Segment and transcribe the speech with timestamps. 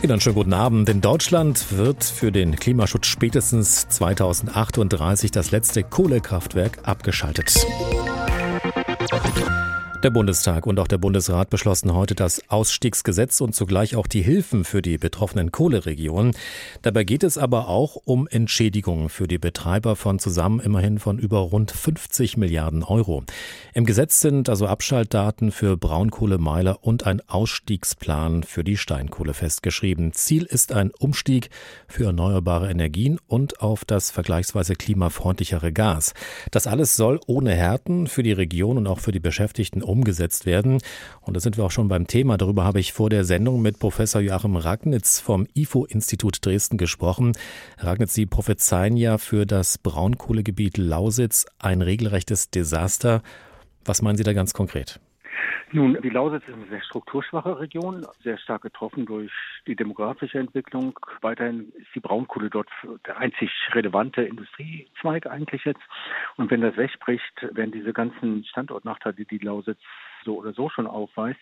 [0.00, 0.88] Dann schönen guten Abend.
[0.88, 7.66] In Deutschland wird für den Klimaschutz spätestens 2038 das letzte Kohlekraftwerk abgeschaltet.
[10.08, 14.64] Der Bundestag und auch der Bundesrat beschlossen heute das Ausstiegsgesetz und zugleich auch die Hilfen
[14.64, 16.32] für die betroffenen Kohleregionen.
[16.80, 21.40] Dabei geht es aber auch um Entschädigungen für die Betreiber von zusammen immerhin von über
[21.40, 23.22] rund 50 Milliarden Euro.
[23.74, 30.14] Im Gesetz sind also Abschaltdaten für Braunkohlemeiler und ein Ausstiegsplan für die Steinkohle festgeschrieben.
[30.14, 31.50] Ziel ist ein Umstieg
[31.86, 36.14] für erneuerbare Energien und auf das vergleichsweise klimafreundlichere Gas.
[36.50, 40.78] Das alles soll ohne Härten für die Region und auch für die Beschäftigten umgesetzt werden.
[41.20, 42.36] Und da sind wir auch schon beim Thema.
[42.36, 47.32] Darüber habe ich vor der Sendung mit Professor Joachim Ragnitz vom IFO-Institut Dresden gesprochen.
[47.78, 53.22] Ragnitz, Sie prophezeien ja für das Braunkohlegebiet Lausitz ein regelrechtes Desaster.
[53.84, 55.00] Was meinen Sie da ganz konkret?
[55.70, 59.30] Nun, die Lausitz ist eine sehr strukturschwache Region, sehr stark getroffen durch
[59.66, 60.98] die demografische Entwicklung.
[61.20, 62.70] Weiterhin ist die Braunkohle dort
[63.06, 65.82] der einzig relevante Industriezweig eigentlich jetzt.
[66.36, 69.80] Und wenn das wegbricht, werden diese ganzen Standortnachteile, die die Lausitz
[70.24, 71.40] so oder so schon aufweist,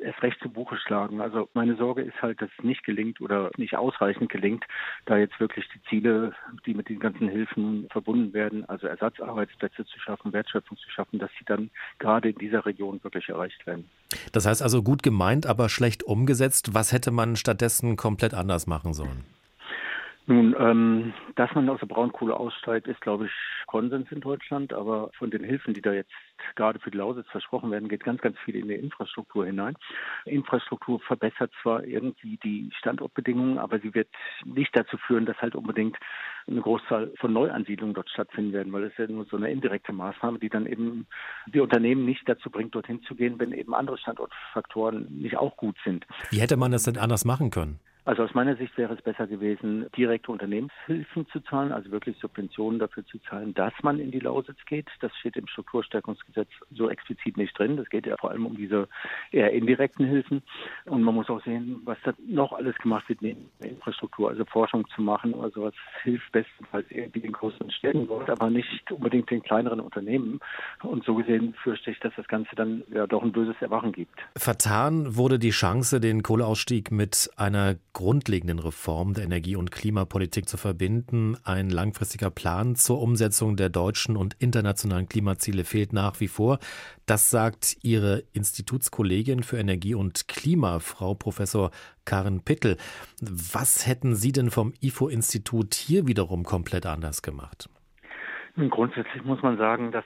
[0.00, 1.20] erst recht zu Buche schlagen.
[1.20, 4.64] Also meine Sorge ist halt, dass es nicht gelingt oder nicht ausreichend gelingt,
[5.06, 6.34] da jetzt wirklich die Ziele,
[6.66, 11.30] die mit den ganzen Hilfen verbunden werden, also Ersatzarbeitsplätze zu schaffen, Wertschöpfung zu schaffen, dass
[11.38, 13.88] sie dann gerade in dieser Region wirklich erreicht werden.
[14.32, 16.74] Das heißt also gut gemeint, aber schlecht umgesetzt.
[16.74, 19.24] Was hätte man stattdessen komplett anders machen sollen?
[20.28, 23.32] Nun, ähm, dass man aus der Braunkohle aussteigt, ist, glaube ich,
[23.66, 24.74] Konsens in Deutschland.
[24.74, 26.12] Aber von den Hilfen, die da jetzt
[26.54, 29.74] gerade für die Lausitz versprochen werden, geht ganz, ganz viel in die Infrastruktur hinein.
[30.26, 34.08] Infrastruktur verbessert zwar irgendwie die Standortbedingungen, aber sie wird
[34.44, 35.96] nicht dazu führen, dass halt unbedingt
[36.46, 40.38] eine Großzahl von Neuansiedlungen dort stattfinden werden, weil es ja nur so eine indirekte Maßnahme,
[40.38, 41.06] die dann eben
[41.46, 45.76] die Unternehmen nicht dazu bringt, dorthin zu gehen, wenn eben andere Standortfaktoren nicht auch gut
[45.84, 46.06] sind.
[46.28, 47.80] Wie hätte man das denn anders machen können?
[48.08, 52.78] Also aus meiner Sicht wäre es besser gewesen, direkte Unternehmenshilfen zu zahlen, also wirklich Subventionen
[52.78, 54.86] dafür zu zahlen, dass man in die Lausitz geht.
[55.00, 57.76] Das steht im Strukturstärkungsgesetz so explizit nicht drin.
[57.76, 58.88] Das geht ja vor allem um diese
[59.30, 60.42] eher indirekten Hilfen.
[60.86, 64.42] Und man muss auch sehen, was da noch alles gemacht wird neben der Infrastruktur, also
[64.46, 69.42] Forschung zu machen oder sowas hilft bestenfalls irgendwie den größeren Städten aber nicht unbedingt den
[69.42, 70.40] kleineren Unternehmen.
[70.82, 74.18] Und so gesehen fürchte ich, dass das Ganze dann ja doch ein böses Erwachen gibt.
[74.34, 80.56] Vertan wurde die Chance, den Kohleausstieg mit einer grundlegenden Reform der Energie- und Klimapolitik zu
[80.56, 81.36] verbinden.
[81.42, 86.60] Ein langfristiger Plan zur Umsetzung der deutschen und internationalen Klimaziele fehlt nach wie vor.
[87.06, 91.72] Das sagt Ihre Institutskollegin für Energie und Klima, Frau Professor
[92.04, 92.76] Karen Pittel.
[93.20, 97.68] Was hätten Sie denn vom IFO-Institut hier wiederum komplett anders gemacht?
[98.70, 100.04] Grundsätzlich muss man sagen, dass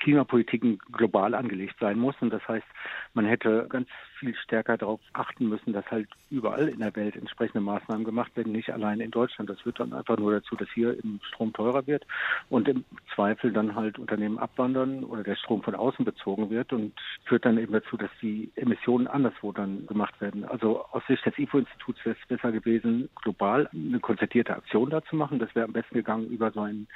[0.00, 2.14] Klimapolitik global angelegt sein muss.
[2.20, 2.66] Und das heißt,
[3.14, 3.88] man hätte ganz
[4.22, 8.52] viel stärker darauf achten müssen, dass halt überall in der Welt entsprechende Maßnahmen gemacht werden,
[8.52, 9.50] nicht allein in Deutschland.
[9.50, 12.06] Das führt dann einfach nur dazu, dass hier im Strom teurer wird
[12.48, 12.84] und im
[13.14, 16.92] Zweifel dann halt Unternehmen abwandern oder der Strom von außen bezogen wird und
[17.24, 20.44] führt dann eben dazu, dass die Emissionen anderswo dann gemacht werden.
[20.44, 25.16] Also aus Sicht des IFO-Instituts wäre es besser gewesen, global eine konzertierte Aktion da zu
[25.16, 25.40] machen.
[25.40, 26.86] Das wäre am besten gegangen über so einen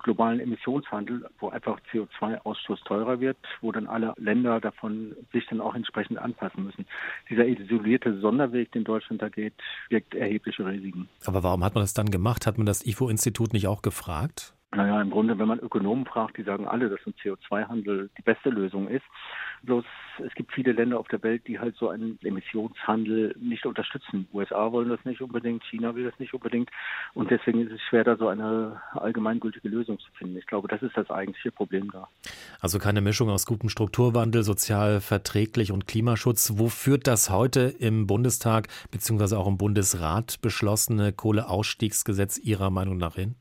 [0.00, 5.74] globalen Emissionshandel, wo einfach CO2-Ausstoß teurer wird, wo dann alle Länder davon sich dann auch
[5.74, 6.86] entsprechend anpassen müssen.
[7.28, 9.54] Dieser isolierte Sonderweg, den Deutschland da geht,
[9.88, 11.08] wirkt erhebliche Risiken.
[11.24, 12.46] Aber warum hat man das dann gemacht?
[12.46, 14.54] Hat man das IFO-Institut nicht auch gefragt?
[14.72, 18.50] Naja, im Grunde, wenn man Ökonomen fragt, die sagen alle, dass ein CO2-Handel die beste
[18.50, 19.04] Lösung ist.
[19.62, 19.84] Bloß
[20.24, 24.28] es gibt viele Länder auf der Welt, die halt so einen Emissionshandel nicht unterstützen.
[24.32, 26.70] USA wollen das nicht unbedingt, China will das nicht unbedingt.
[27.14, 30.36] Und deswegen ist es schwer, da so eine allgemeingültige Lösung zu finden.
[30.36, 32.08] Ich glaube, das ist das eigentliche Problem da.
[32.60, 36.52] Also keine Mischung aus gutem Strukturwandel, sozial verträglich und Klimaschutz.
[36.56, 39.34] Wo führt das heute im Bundestag bzw.
[39.34, 43.34] auch im Bundesrat beschlossene Kohleausstiegsgesetz Ihrer Meinung nach hin?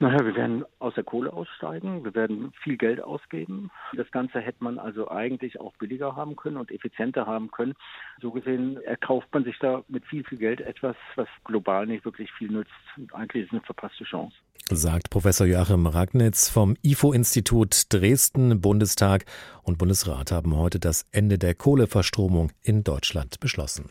[0.00, 3.70] Naja, wir werden aus der Kohle aussteigen, wir werden viel Geld ausgeben.
[3.96, 7.74] Das Ganze hätte man also eigentlich auch billiger haben können und effizienter haben können.
[8.22, 12.30] So gesehen erkauft man sich da mit viel, viel Geld etwas, was global nicht wirklich
[12.32, 12.70] viel nützt.
[13.12, 14.36] Eigentlich ist es eine verpasste Chance.
[14.70, 18.60] Sagt Professor Joachim Ragnitz vom IFO-Institut Dresden.
[18.60, 19.24] Bundestag
[19.64, 23.90] und Bundesrat haben heute das Ende der Kohleverstromung in Deutschland beschlossen.